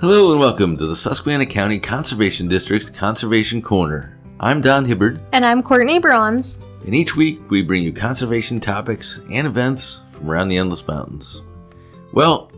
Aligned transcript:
Hello 0.00 0.30
and 0.30 0.40
welcome 0.40 0.76
to 0.76 0.86
the 0.86 0.96
Susquehanna 0.96 1.46
County 1.46 1.78
Conservation 1.78 2.48
District's 2.48 2.88
Conservation 2.88 3.60
Corner. 3.60 4.18
I'm 4.38 4.60
Don 4.62 4.86
Hibbard, 4.86 5.20
And 5.32 5.44
I'm 5.44 5.62
Courtney 5.62 5.98
Bronze. 5.98 6.62
and 6.86 6.94
each 6.94 7.16
week 7.16 7.50
we 7.50 7.62
bring 7.62 7.82
you 7.82 7.92
conservation 7.92 8.60
topics 8.60 9.20
and 9.30 9.46
events 9.46 10.00
from 10.12 10.30
around 10.30 10.48
the 10.48 10.56
Endless 10.56 10.86
Mountains. 10.86 11.42
Well, 12.12 12.50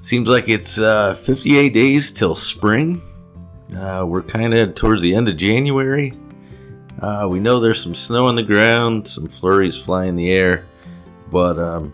seems 0.00 0.28
like 0.28 0.48
it's 0.48 0.78
uh, 0.78 1.14
58 1.14 1.74
days 1.74 2.10
till 2.12 2.34
spring. 2.34 3.02
Uh, 3.76 4.04
we're 4.06 4.22
kind 4.22 4.54
of 4.54 4.74
towards 4.74 5.02
the 5.02 5.14
end 5.14 5.28
of 5.28 5.36
January. 5.36 6.14
Uh, 7.00 7.28
we 7.30 7.40
know 7.40 7.60
there's 7.60 7.82
some 7.82 7.94
snow 7.94 8.26
on 8.26 8.34
the 8.36 8.42
ground, 8.42 9.06
some 9.06 9.28
flurries 9.28 9.76
fly 9.76 10.06
in 10.06 10.16
the 10.16 10.30
air, 10.30 10.66
but 11.30 11.58
um, 11.58 11.92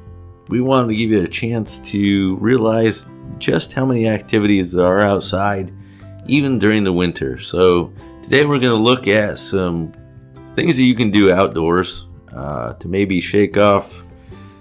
we 0.48 0.60
wanted 0.60 0.88
to 0.88 0.96
give 0.96 1.10
you 1.10 1.22
a 1.22 1.28
chance 1.28 1.80
to 1.80 2.36
realize 2.36 3.06
just 3.44 3.74
how 3.74 3.84
many 3.84 4.08
activities 4.08 4.72
there 4.72 4.86
are 4.86 5.02
outside, 5.02 5.70
even 6.26 6.58
during 6.58 6.82
the 6.82 6.92
winter. 6.92 7.38
So, 7.38 7.92
today 8.22 8.46
we're 8.46 8.58
going 8.58 8.62
to 8.62 8.74
look 8.74 9.06
at 9.06 9.38
some 9.38 9.92
things 10.54 10.78
that 10.78 10.82
you 10.82 10.94
can 10.94 11.10
do 11.10 11.30
outdoors 11.30 12.06
uh, 12.34 12.72
to 12.74 12.88
maybe 12.88 13.20
shake 13.20 13.58
off 13.58 14.04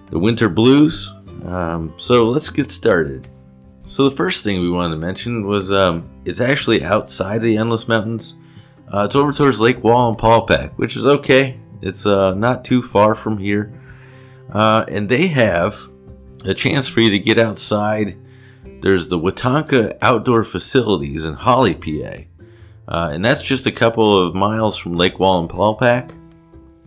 the 0.09 0.19
winter 0.19 0.49
blues. 0.49 1.13
Um, 1.45 1.93
so, 1.95 2.29
let's 2.29 2.49
get 2.49 2.71
started. 2.71 3.29
So, 3.85 4.09
the 4.09 4.15
first 4.15 4.43
thing 4.43 4.59
we 4.59 4.69
wanted 4.69 4.95
to 4.95 4.99
mention 4.99 5.47
was 5.47 5.71
um, 5.71 6.09
it's 6.25 6.41
actually 6.41 6.83
outside 6.83 7.41
the 7.41 7.55
Endless 7.55 7.87
Mountains. 7.87 8.35
Uh, 8.93 9.05
it's 9.05 9.15
over 9.15 9.31
towards 9.31 9.61
Lake 9.61 9.77
Wallenpaupack, 9.77 10.73
which 10.73 10.97
is 10.97 11.05
okay. 11.05 11.57
It's 11.81 12.05
uh, 12.05 12.33
not 12.33 12.65
too 12.65 12.81
far 12.81 13.15
from 13.15 13.37
here. 13.37 13.73
Uh, 14.51 14.83
and 14.89 15.07
they 15.07 15.27
have 15.27 15.79
a 16.43 16.53
chance 16.53 16.89
for 16.89 16.99
you 16.99 17.09
to 17.09 17.19
get 17.19 17.39
outside. 17.39 18.17
There's 18.83 19.07
the 19.07 19.17
Watonka 19.17 19.97
Outdoor 20.01 20.43
Facilities 20.43 21.23
in 21.23 21.35
Hawley, 21.35 21.73
PA. 21.73 22.23
Uh, 22.85 23.11
and 23.13 23.23
that's 23.23 23.41
just 23.41 23.65
a 23.65 23.71
couple 23.71 24.17
of 24.17 24.35
miles 24.35 24.77
from 24.77 24.97
Lake 24.97 25.15
Wallenpaupack. 25.15 26.13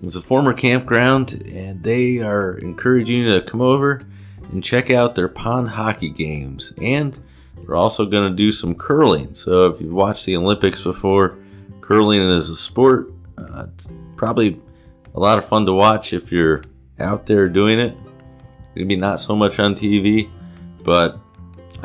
It's 0.03 0.15
a 0.15 0.21
former 0.21 0.53
campground, 0.53 1.43
and 1.51 1.83
they 1.83 2.19
are 2.19 2.59
encouraging 2.59 3.23
you 3.23 3.33
to 3.33 3.41
come 3.41 3.63
over 3.63 4.03
and 4.53 4.63
check 4.63 4.91
out 4.93 5.15
their 5.15 5.31
pond 5.31 5.71
hockey 5.71 6.11
games. 6.11 6.75
And 6.83 7.19
they're 7.57 7.77
also 7.77 8.05
going 8.05 8.29
to 8.31 8.37
do 8.37 8.53
some 8.53 8.75
curling. 8.75 9.33
So 9.33 9.67
if 9.71 9.81
you've 9.81 9.95
watched 9.95 10.27
the 10.27 10.37
Olympics 10.37 10.83
before, 10.83 11.39
curling 11.81 12.21
is 12.21 12.51
a 12.51 12.57
sport. 12.57 13.11
Uh, 13.39 13.69
it's 13.73 13.89
probably 14.17 14.61
a 15.15 15.19
lot 15.19 15.39
of 15.39 15.49
fun 15.49 15.65
to 15.65 15.73
watch 15.73 16.13
if 16.13 16.31
you're 16.31 16.63
out 16.99 17.25
there 17.25 17.49
doing 17.49 17.79
it. 17.79 17.97
Maybe 18.75 18.97
not 18.97 19.19
so 19.19 19.35
much 19.35 19.59
on 19.59 19.75
TV, 19.75 20.31
but 20.85 21.19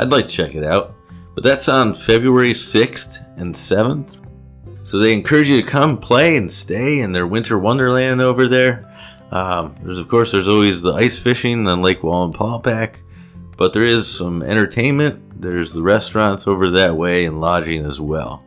I'd 0.02 0.12
like 0.12 0.28
to 0.28 0.34
check 0.34 0.56
it 0.56 0.64
out. 0.64 0.96
But 1.36 1.44
that's 1.44 1.70
on 1.70 1.94
February 1.94 2.54
6th 2.54 3.24
and 3.40 3.54
7th. 3.54 4.18
So 4.84 4.98
they 4.98 5.14
encourage 5.14 5.48
you 5.48 5.62
to 5.62 5.68
come 5.68 5.98
play 6.00 6.36
and 6.38 6.52
stay 6.52 7.00
in 7.00 7.12
their 7.12 7.28
winter 7.28 7.60
wonderland 7.60 8.20
over 8.20 8.48
there. 8.48 8.88
Um, 9.32 9.76
there's 9.84 10.00
of 10.00 10.10
course 10.10 10.32
there's 10.32 10.48
always 10.48 10.82
the 10.82 10.94
ice 10.94 11.18
fishing 11.18 11.68
on 11.68 11.82
Lake 11.82 12.02
Wallenpaupack, 12.02 12.96
but 13.56 13.74
there 13.74 13.84
is 13.84 14.10
some 14.10 14.42
entertainment. 14.42 15.40
There's 15.40 15.72
the 15.72 15.84
restaurants 15.84 16.48
over 16.48 16.72
that 16.72 16.98
way 16.98 17.26
and 17.26 17.40
lodging 17.40 17.86
as 17.86 18.02
well. 18.02 18.44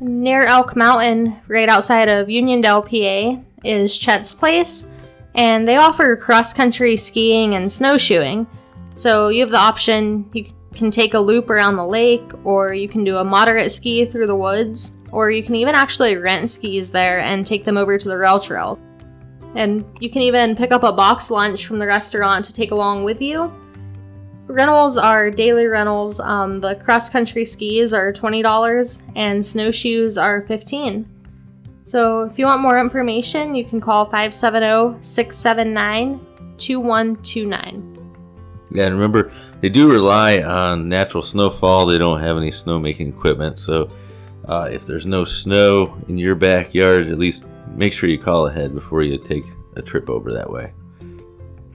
Near 0.00 0.42
Elk 0.42 0.76
Mountain, 0.76 1.38
right 1.46 1.68
outside 1.68 2.08
of 2.08 2.26
Uniondale, 2.26 2.82
PA, 2.82 3.42
is 3.64 3.96
Chet's 3.96 4.34
Place, 4.34 4.90
and 5.34 5.66
they 5.66 5.76
offer 5.76 6.16
cross 6.16 6.52
country 6.52 6.96
skiing 6.96 7.54
and 7.54 7.70
snowshoeing. 7.70 8.46
So 8.96 9.28
you 9.28 9.40
have 9.40 9.50
the 9.50 9.58
option 9.58 10.28
you 10.34 10.52
can 10.74 10.90
take 10.90 11.14
a 11.14 11.18
loop 11.18 11.50
around 11.50 11.76
the 11.76 11.86
lake, 11.86 12.30
or 12.44 12.74
you 12.74 12.88
can 12.88 13.04
do 13.04 13.16
a 13.16 13.24
moderate 13.24 13.72
ski 13.72 14.04
through 14.04 14.26
the 14.26 14.36
woods, 14.36 14.96
or 15.12 15.30
you 15.30 15.42
can 15.42 15.54
even 15.54 15.74
actually 15.74 16.16
rent 16.16 16.48
skis 16.48 16.90
there 16.90 17.20
and 17.20 17.46
take 17.46 17.64
them 17.64 17.76
over 17.76 17.98
to 17.98 18.08
the 18.08 18.16
rail 18.16 18.40
trail. 18.40 18.78
And 19.54 19.84
you 20.00 20.10
can 20.10 20.22
even 20.22 20.56
pick 20.56 20.72
up 20.72 20.82
a 20.82 20.92
box 20.92 21.30
lunch 21.30 21.66
from 21.66 21.78
the 21.78 21.86
restaurant 21.86 22.44
to 22.46 22.52
take 22.52 22.70
along 22.70 23.04
with 23.04 23.20
you. 23.20 23.52
Rentals 24.46 24.98
are 24.98 25.30
daily 25.30 25.66
rentals. 25.66 26.20
Um, 26.20 26.60
the 26.60 26.76
cross 26.76 27.08
country 27.08 27.44
skis 27.44 27.92
are 27.92 28.12
$20 28.12 29.02
and 29.14 29.44
snowshoes 29.44 30.18
are 30.18 30.46
15. 30.46 31.08
So 31.84 32.22
if 32.22 32.38
you 32.38 32.46
want 32.46 32.60
more 32.60 32.78
information, 32.78 33.54
you 33.54 33.64
can 33.64 33.80
call 33.80 34.04
570 34.06 35.02
679 35.02 36.20
2129. 36.56 37.91
Yeah, 38.74 38.86
and 38.86 38.94
remember, 38.94 39.32
they 39.60 39.68
do 39.68 39.90
rely 39.90 40.42
on 40.42 40.88
natural 40.88 41.22
snowfall. 41.22 41.86
They 41.86 41.98
don't 41.98 42.20
have 42.20 42.36
any 42.36 42.50
snowmaking 42.50 43.08
equipment. 43.08 43.58
So 43.58 43.88
uh, 44.46 44.68
if 44.72 44.86
there's 44.86 45.06
no 45.06 45.24
snow 45.24 45.96
in 46.08 46.16
your 46.16 46.34
backyard, 46.34 47.08
at 47.08 47.18
least 47.18 47.44
make 47.68 47.92
sure 47.92 48.08
you 48.08 48.18
call 48.18 48.46
ahead 48.46 48.74
before 48.74 49.02
you 49.02 49.18
take 49.18 49.44
a 49.76 49.82
trip 49.82 50.08
over 50.08 50.32
that 50.32 50.50
way. 50.50 50.72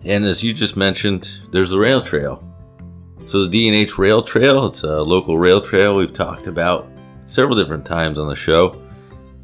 And 0.04 0.26
as 0.26 0.44
you 0.44 0.54
just 0.54 0.78
mentioned, 0.78 1.30
there's 1.52 1.70
the 1.70 1.78
rail 1.78 2.02
trail. 2.02 2.44
So 3.26 3.44
the 3.44 3.50
D&H 3.50 3.98
Rail 3.98 4.22
Trail, 4.22 4.68
it's 4.68 4.84
a 4.84 5.02
local 5.02 5.38
rail 5.38 5.60
trail 5.60 5.98
we've 5.98 6.14
talked 6.14 6.48
about 6.48 6.88
several 7.26 7.58
different 7.58 7.86
times 7.86 8.18
on 8.18 8.28
the 8.28 8.36
show. 8.36 8.82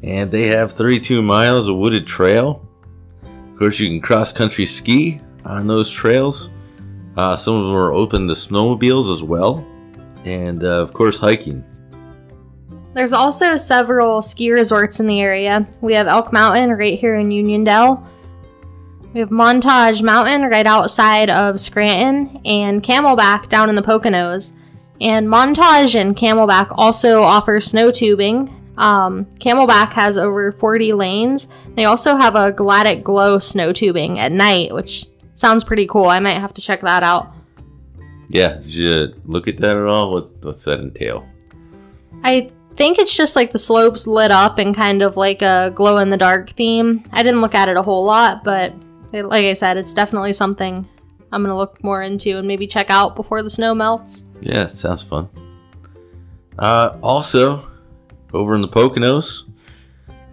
And 0.02 0.30
they 0.30 0.46
have 0.46 0.72
32 0.72 1.22
miles 1.22 1.68
of 1.68 1.76
wooded 1.76 2.06
trail. 2.06 2.66
Of 3.22 3.58
course, 3.58 3.78
you 3.78 3.88
can 3.88 4.00
cross 4.00 4.32
country 4.32 4.66
ski 4.66 5.20
on 5.44 5.66
those 5.66 5.90
trails. 5.90 6.48
Uh, 7.16 7.36
some 7.36 7.54
of 7.56 7.64
them 7.64 7.74
are 7.74 7.92
open 7.92 8.26
to 8.28 8.34
snowmobiles 8.34 9.12
as 9.12 9.22
well, 9.22 9.66
and 10.24 10.64
uh, 10.64 10.80
of 10.80 10.92
course, 10.92 11.18
hiking. 11.18 11.64
There's 12.94 13.12
also 13.12 13.56
several 13.56 14.22
ski 14.22 14.52
resorts 14.52 15.00
in 15.00 15.06
the 15.06 15.20
area. 15.20 15.66
We 15.80 15.94
have 15.94 16.06
Elk 16.06 16.32
Mountain 16.32 16.72
right 16.72 16.98
here 16.98 17.16
in 17.16 17.30
Uniondale. 17.30 18.06
We 19.12 19.20
have 19.20 19.30
Montage 19.30 20.02
Mountain 20.02 20.42
right 20.42 20.66
outside 20.66 21.30
of 21.30 21.60
Scranton 21.60 22.40
and 22.44 22.82
Camelback 22.82 23.48
down 23.48 23.68
in 23.68 23.74
the 23.74 23.82
Poconos. 23.82 24.52
And 25.00 25.28
Montage 25.28 26.00
and 26.00 26.16
Camelback 26.16 26.68
also 26.72 27.22
offer 27.22 27.60
snow 27.60 27.90
tubing. 27.90 28.60
Um, 28.76 29.26
Camelback 29.38 29.92
has 29.92 30.16
over 30.18 30.52
40 30.52 30.92
lanes. 30.94 31.48
They 31.76 31.84
also 31.84 32.16
have 32.16 32.34
a 32.34 32.52
Galactic 32.52 33.04
Glow 33.04 33.38
snow 33.38 33.72
tubing 33.72 34.18
at 34.18 34.32
night, 34.32 34.72
which 34.72 35.06
sounds 35.34 35.64
pretty 35.64 35.86
cool. 35.86 36.06
I 36.06 36.18
might 36.18 36.38
have 36.38 36.54
to 36.54 36.62
check 36.62 36.80
that 36.82 37.02
out. 37.02 37.34
Yeah, 38.28 38.54
did 38.54 38.66
you 38.66 39.14
look 39.26 39.48
at 39.48 39.58
that 39.58 39.76
at 39.76 39.86
all? 39.86 40.14
What, 40.14 40.44
what's 40.44 40.64
that 40.64 40.80
entail? 40.80 41.28
I 42.22 42.50
think 42.76 42.98
it's 42.98 43.14
just 43.14 43.36
like 43.36 43.52
the 43.52 43.58
slopes 43.58 44.06
lit 44.06 44.30
up 44.30 44.58
and 44.58 44.74
kind 44.74 45.02
of 45.02 45.16
like 45.16 45.42
a 45.42 45.72
glow 45.74 45.98
in 45.98 46.10
the 46.10 46.16
dark 46.16 46.50
theme. 46.50 47.04
I 47.12 47.22
didn't 47.22 47.40
look 47.40 47.54
at 47.54 47.68
it 47.68 47.76
a 47.76 47.82
whole 47.82 48.04
lot, 48.04 48.42
but 48.42 48.72
it, 49.12 49.24
like 49.24 49.44
I 49.44 49.52
said, 49.52 49.76
it's 49.76 49.94
definitely 49.94 50.32
something 50.32 50.88
I'm 51.30 51.42
gonna 51.42 51.56
look 51.56 51.82
more 51.82 52.02
into 52.02 52.38
and 52.38 52.48
maybe 52.48 52.66
check 52.66 52.90
out 52.90 53.16
before 53.16 53.42
the 53.42 53.50
snow 53.50 53.74
melts. 53.74 54.26
Yeah, 54.40 54.64
it 54.64 54.70
sounds 54.70 55.02
fun. 55.02 55.28
Uh, 56.58 56.96
also, 57.02 57.70
over 58.32 58.54
in 58.54 58.62
the 58.62 58.68
Poconos, 58.68 59.44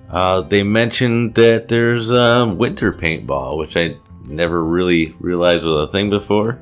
uh, 0.10 0.42
they 0.42 0.64
mentioned 0.64 1.36
that 1.36 1.68
there's 1.68 2.12
um, 2.12 2.58
winter 2.58 2.94
paintball, 2.94 3.58
which 3.58 3.76
I 3.76 3.98
never 4.26 4.64
really 4.64 5.16
realized 5.20 5.66
was 5.66 5.90
a 5.90 5.92
thing 5.92 6.10
before. 6.10 6.60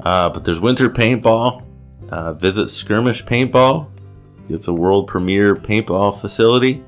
Uh, 0.00 0.28
but 0.30 0.44
there's 0.44 0.60
winter 0.60 0.88
paintball. 0.88 1.64
Uh, 2.08 2.32
visit 2.32 2.70
Skirmish 2.70 3.24
Paintball. 3.24 3.88
It's 4.48 4.68
a 4.68 4.72
world 4.72 5.06
premiere 5.06 5.54
paintball 5.54 6.20
facility. 6.20 6.82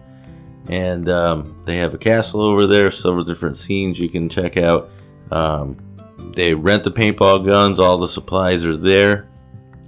And 0.68 1.08
um, 1.08 1.62
they 1.64 1.76
have 1.76 1.94
a 1.94 1.98
castle 1.98 2.40
over 2.40 2.66
there, 2.66 2.90
several 2.90 3.24
different 3.24 3.56
scenes 3.56 3.98
you 3.98 4.08
can 4.08 4.28
check 4.28 4.56
out. 4.56 4.90
Um, 5.30 5.76
they 6.34 6.54
rent 6.54 6.84
the 6.84 6.90
paintball 6.90 7.44
guns, 7.44 7.78
all 7.78 7.98
the 7.98 8.08
supplies 8.08 8.64
are 8.64 8.76
there. 8.76 9.28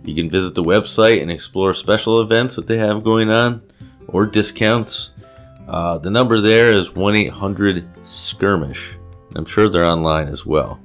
You 0.05 0.15
can 0.15 0.29
visit 0.29 0.55
the 0.55 0.63
website 0.63 1.23
and 1.23 1.31
explore 1.31 1.73
special 1.75 2.21
events 2.21 2.57
that 2.57 2.67
they 2.67 2.79
have 2.79 3.05
going 3.05 3.31
on 3.31 3.63
or 4.09 4.27
discounts. 4.27 5.13
Uh, 5.67 5.99
the 5.99 6.11
number 6.11 6.41
there 6.41 6.71
is 6.71 6.95
1 6.95 7.17
800 7.17 7.89
Skirmish. 8.05 8.99
I'm 9.35 9.45
sure 9.45 9.69
they're 9.69 9.85
online 9.85 10.29
as 10.29 10.47
well. 10.47 10.81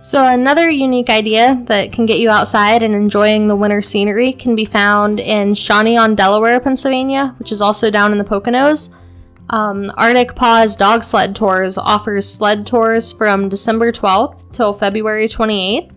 So, 0.00 0.24
another 0.24 0.70
unique 0.70 1.10
idea 1.10 1.60
that 1.66 1.90
can 1.90 2.06
get 2.06 2.20
you 2.20 2.30
outside 2.30 2.82
and 2.82 2.94
enjoying 2.94 3.48
the 3.48 3.56
winter 3.56 3.82
scenery 3.82 4.32
can 4.32 4.54
be 4.54 4.64
found 4.64 5.18
in 5.18 5.54
Shawnee 5.54 5.96
on 5.96 6.14
Delaware, 6.14 6.60
Pennsylvania, 6.60 7.34
which 7.38 7.50
is 7.50 7.60
also 7.60 7.90
down 7.90 8.12
in 8.12 8.18
the 8.18 8.24
Poconos. 8.24 8.90
Um, 9.50 9.90
Arctic 9.96 10.34
Paws 10.34 10.76
Dog 10.76 11.02
Sled 11.02 11.34
Tours 11.34 11.78
offers 11.78 12.32
sled 12.32 12.66
tours 12.66 13.12
from 13.12 13.48
December 13.48 13.90
12th 13.90 14.52
till 14.52 14.74
February 14.74 15.28
28th. 15.28 15.92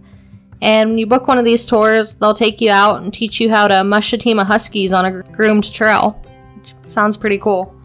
And 0.61 0.91
when 0.91 0.97
you 0.97 1.07
book 1.07 1.27
one 1.27 1.37
of 1.37 1.45
these 1.45 1.65
tours, 1.65 2.15
they'll 2.15 2.33
take 2.33 2.61
you 2.61 2.69
out 2.71 3.01
and 3.01 3.13
teach 3.13 3.39
you 3.39 3.49
how 3.49 3.67
to 3.67 3.83
mush 3.83 4.11
a 4.13 4.17
team 4.17 4.39
of 4.39 4.47
huskies 4.47 4.91
on 4.91 5.05
a 5.05 5.23
groomed 5.23 5.71
trail. 5.71 6.21
Which 6.55 6.73
sounds 6.85 7.15
pretty 7.15 7.37
cool. 7.37 7.78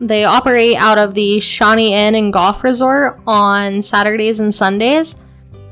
They 0.00 0.24
operate 0.24 0.76
out 0.76 0.98
of 0.98 1.14
the 1.14 1.40
Shawnee 1.40 1.92
Inn 1.92 2.14
and 2.14 2.32
Golf 2.32 2.62
Resort 2.62 3.18
on 3.26 3.82
Saturdays 3.82 4.38
and 4.38 4.54
Sundays. 4.54 5.16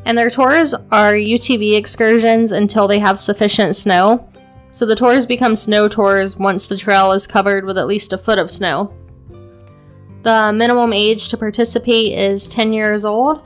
And 0.05 0.19
their 0.19 0.31
tours 0.31 0.75
are 0.91 1.15
UTV 1.15 1.77
excursions 1.77 2.51
until 2.53 2.89
they 2.89 2.99
have 2.99 3.21
sufficient 3.21 3.77
snow. 3.77 4.29
So 4.73 4.85
the 4.85 4.97
tours 4.97 5.25
become 5.27 5.57
snow 5.57 5.89
tours 5.89 6.37
once 6.37 6.69
the 6.69 6.77
trail 6.77 7.13
is 7.13 7.27
covered 7.27 7.65
with 7.65 7.79
at 7.79 7.87
least 7.87 8.13
a 8.13 8.19
foot 8.19 8.39
of 8.39 8.51
snow. 8.51 8.93
The 10.23 10.53
minimum 10.53 10.93
age 10.93 11.29
to 11.29 11.37
participate 11.37 12.19
is 12.19 12.49
10 12.49 12.73
years 12.73 13.05
old, 13.05 13.43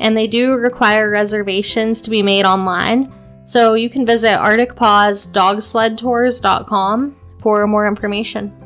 and 0.00 0.16
they 0.16 0.26
do 0.26 0.54
require 0.54 1.10
reservations 1.10 2.02
to 2.02 2.10
be 2.10 2.22
made 2.22 2.44
online. 2.44 3.12
So 3.44 3.74
you 3.74 3.88
can 3.88 4.04
visit 4.04 4.36
arcticpawsdogsledtours.com 4.38 7.16
for 7.38 7.66
more 7.66 7.86
information. 7.86 8.63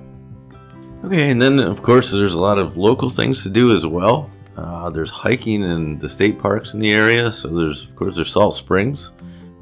Okay, 1.04 1.30
and 1.30 1.40
then 1.40 1.60
of 1.60 1.80
course 1.80 2.10
there's 2.10 2.34
a 2.34 2.40
lot 2.40 2.58
of 2.58 2.76
local 2.76 3.08
things 3.08 3.44
to 3.44 3.48
do 3.48 3.74
as 3.74 3.86
well. 3.86 4.30
Uh, 4.56 4.90
there's 4.90 5.10
hiking 5.10 5.62
in 5.62 5.98
the 6.00 6.08
state 6.08 6.38
parks 6.38 6.74
in 6.74 6.80
the 6.80 6.90
area. 6.90 7.30
So 7.30 7.48
there's 7.48 7.84
of 7.84 7.94
course 7.94 8.16
there's 8.16 8.32
Salt 8.32 8.56
Springs 8.56 9.12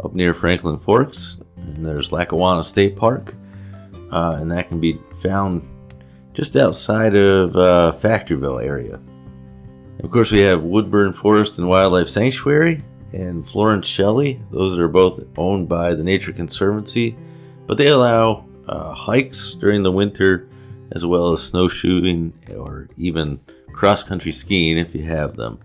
up 0.02 0.14
near 0.14 0.32
Franklin 0.32 0.78
Forks, 0.78 1.40
and 1.56 1.84
there's 1.84 2.10
Lackawanna 2.10 2.64
State 2.64 2.96
Park, 2.96 3.34
uh, 4.10 4.38
and 4.40 4.50
that 4.50 4.68
can 4.68 4.80
be 4.80 4.98
found 5.20 5.62
just 6.32 6.56
outside 6.56 7.14
of 7.14 7.54
uh, 7.54 7.92
Factoryville 7.98 8.64
area. 8.64 8.98
Of 10.02 10.10
course, 10.10 10.32
we 10.32 10.40
have 10.40 10.62
Woodbourne 10.62 11.12
Forest 11.12 11.58
and 11.58 11.68
Wildlife 11.68 12.08
Sanctuary 12.08 12.80
and 13.12 13.46
Florence 13.46 13.86
Shelly. 13.86 14.40
Those 14.50 14.78
are 14.78 14.88
both 14.88 15.20
owned 15.36 15.68
by 15.68 15.94
the 15.94 16.04
Nature 16.04 16.32
Conservancy, 16.32 17.16
but 17.66 17.76
they 17.76 17.88
allow 17.88 18.46
uh, 18.68 18.92
hikes 18.92 19.54
during 19.54 19.82
the 19.82 19.92
winter 19.92 20.48
as 20.92 21.04
well 21.04 21.32
as 21.32 21.42
snowshoeing 21.42 22.32
or 22.56 22.88
even 22.96 23.40
cross 23.72 24.02
country 24.02 24.32
skiing 24.32 24.78
if 24.78 24.94
you 24.94 25.04
have 25.04 25.36
them. 25.36 25.58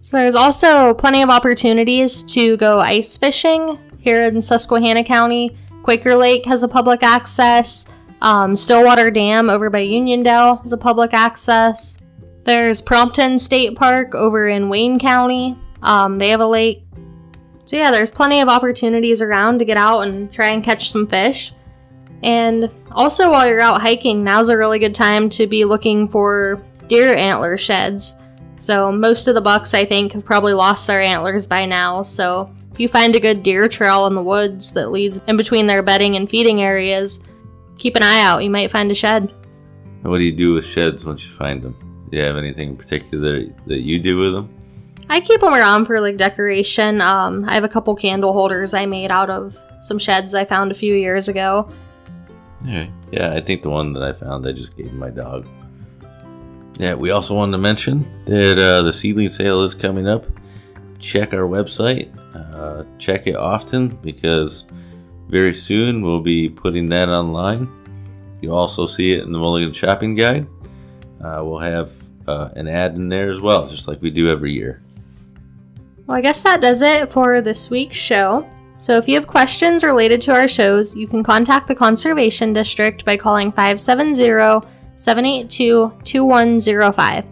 So 0.00 0.16
there's 0.16 0.34
also 0.34 0.94
plenty 0.94 1.22
of 1.22 1.28
opportunities 1.28 2.22
to 2.34 2.56
go 2.56 2.78
ice 2.78 3.16
fishing 3.16 3.78
here 4.00 4.24
in 4.24 4.40
Susquehanna 4.40 5.04
County. 5.04 5.56
Quaker 5.82 6.14
Lake 6.14 6.46
has 6.46 6.62
a 6.62 6.68
public 6.68 7.02
access. 7.02 7.86
Um, 8.22 8.56
Stillwater 8.56 9.10
Dam 9.10 9.50
over 9.50 9.70
by 9.70 9.84
Uniondale 9.84 10.62
has 10.62 10.72
a 10.72 10.76
public 10.78 11.14
access. 11.14 11.98
There's 12.44 12.80
Prompton 12.80 13.38
State 13.38 13.76
Park 13.76 14.14
over 14.14 14.48
in 14.48 14.68
Wayne 14.68 14.98
County. 14.98 15.56
Um, 15.82 16.16
they 16.16 16.30
have 16.30 16.40
a 16.40 16.46
lake. 16.46 16.82
So 17.64 17.76
yeah, 17.76 17.90
there's 17.90 18.10
plenty 18.10 18.40
of 18.40 18.48
opportunities 18.48 19.22
around 19.22 19.58
to 19.58 19.64
get 19.64 19.76
out 19.76 20.00
and 20.00 20.32
try 20.32 20.48
and 20.48 20.64
catch 20.64 20.90
some 20.90 21.06
fish. 21.06 21.52
And 22.22 22.70
also, 22.90 23.30
while 23.30 23.48
you're 23.48 23.60
out 23.60 23.80
hiking, 23.80 24.22
now's 24.22 24.48
a 24.48 24.56
really 24.56 24.78
good 24.78 24.94
time 24.94 25.28
to 25.30 25.46
be 25.46 25.64
looking 25.64 26.08
for 26.08 26.62
deer 26.88 27.14
antler 27.14 27.56
sheds. 27.56 28.16
So, 28.56 28.92
most 28.92 29.26
of 29.26 29.34
the 29.34 29.40
bucks, 29.40 29.72
I 29.72 29.84
think, 29.84 30.12
have 30.12 30.24
probably 30.24 30.52
lost 30.52 30.86
their 30.86 31.00
antlers 31.00 31.46
by 31.46 31.64
now. 31.64 32.02
So, 32.02 32.54
if 32.72 32.78
you 32.78 32.88
find 32.88 33.16
a 33.16 33.20
good 33.20 33.42
deer 33.42 33.68
trail 33.68 34.06
in 34.06 34.14
the 34.14 34.22
woods 34.22 34.72
that 34.72 34.90
leads 34.90 35.20
in 35.26 35.36
between 35.36 35.66
their 35.66 35.82
bedding 35.82 36.16
and 36.16 36.28
feeding 36.28 36.62
areas, 36.62 37.20
keep 37.78 37.96
an 37.96 38.02
eye 38.02 38.20
out. 38.20 38.44
You 38.44 38.50
might 38.50 38.70
find 38.70 38.90
a 38.90 38.94
shed. 38.94 39.32
What 40.02 40.18
do 40.18 40.24
you 40.24 40.36
do 40.36 40.54
with 40.54 40.64
sheds 40.64 41.04
once 41.04 41.24
you 41.24 41.32
find 41.32 41.62
them? 41.62 41.76
Do 42.10 42.18
you 42.18 42.24
have 42.24 42.36
anything 42.36 42.70
in 42.70 42.76
particular 42.76 43.44
that 43.66 43.80
you 43.80 43.98
do 43.98 44.18
with 44.18 44.32
them? 44.32 44.54
I 45.08 45.20
keep 45.20 45.40
them 45.40 45.52
around 45.52 45.86
for 45.86 46.00
like 46.00 46.16
decoration. 46.16 47.00
Um, 47.00 47.44
I 47.46 47.54
have 47.54 47.64
a 47.64 47.68
couple 47.68 47.94
candle 47.96 48.32
holders 48.32 48.74
I 48.74 48.86
made 48.86 49.10
out 49.10 49.28
of 49.28 49.58
some 49.80 49.98
sheds 49.98 50.34
I 50.34 50.44
found 50.44 50.70
a 50.70 50.74
few 50.74 50.94
years 50.94 51.28
ago. 51.28 51.68
Yeah, 52.64 52.86
yeah. 53.10 53.32
I 53.32 53.40
think 53.40 53.62
the 53.62 53.70
one 53.70 53.92
that 53.94 54.02
I 54.02 54.12
found, 54.12 54.46
I 54.46 54.52
just 54.52 54.76
gave 54.76 54.92
my 54.92 55.10
dog. 55.10 55.46
Yeah, 56.78 56.94
we 56.94 57.10
also 57.10 57.34
wanted 57.34 57.52
to 57.52 57.58
mention 57.58 58.06
that 58.24 58.58
uh, 58.58 58.82
the 58.82 58.92
seedling 58.92 59.28
sale 59.30 59.62
is 59.62 59.74
coming 59.74 60.08
up. 60.08 60.24
Check 60.98 61.32
our 61.32 61.48
website. 61.48 62.10
Uh, 62.34 62.84
check 62.98 63.26
it 63.26 63.36
often 63.36 63.88
because 64.02 64.64
very 65.28 65.54
soon 65.54 66.02
we'll 66.02 66.20
be 66.20 66.48
putting 66.48 66.88
that 66.90 67.08
online. 67.08 67.68
You'll 68.40 68.56
also 68.56 68.86
see 68.86 69.12
it 69.12 69.22
in 69.22 69.32
the 69.32 69.38
Mulligan 69.38 69.72
Shopping 69.72 70.14
Guide. 70.14 70.46
Uh, 71.22 71.42
we'll 71.44 71.58
have 71.58 71.92
uh, 72.26 72.48
an 72.56 72.68
ad 72.68 72.94
in 72.94 73.08
there 73.08 73.30
as 73.30 73.40
well, 73.40 73.68
just 73.68 73.86
like 73.86 74.00
we 74.00 74.10
do 74.10 74.28
every 74.28 74.52
year. 74.52 74.82
Well, 76.06 76.16
I 76.16 76.20
guess 76.20 76.42
that 76.42 76.60
does 76.60 76.82
it 76.82 77.12
for 77.12 77.40
this 77.40 77.70
week's 77.70 77.96
show. 77.96 78.48
So 78.80 78.96
if 78.96 79.06
you 79.06 79.14
have 79.16 79.26
questions 79.26 79.84
related 79.84 80.22
to 80.22 80.32
our 80.32 80.48
shows, 80.48 80.96
you 80.96 81.06
can 81.06 81.22
contact 81.22 81.68
the 81.68 81.74
Conservation 81.74 82.54
District 82.54 83.04
by 83.04 83.18
calling 83.18 83.52
570 83.52 84.66
782 84.96 85.92
2105. 86.02 87.26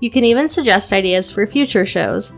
You 0.00 0.10
can 0.10 0.24
even 0.24 0.48
suggest 0.48 0.92
ideas 0.92 1.28
for 1.28 1.44
future 1.46 1.84
shows. 1.84 2.32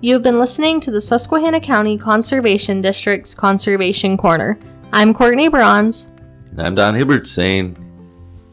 You 0.00 0.14
have 0.14 0.22
been 0.22 0.40
listening 0.40 0.80
to 0.80 0.90
the 0.90 1.00
Susquehanna 1.00 1.60
County 1.60 1.96
Conservation 1.96 2.80
District's 2.80 3.34
Conservation 3.34 4.16
Corner. 4.16 4.58
I'm 4.92 5.14
Courtney 5.14 5.48
Bronze. 5.48 6.08
And 6.50 6.60
I'm 6.60 6.74
Don 6.74 6.96
Hibbert 6.96 7.28
saying, 7.28 7.76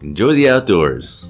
enjoy 0.02 0.34
the 0.34 0.50
outdoors. 0.50 1.28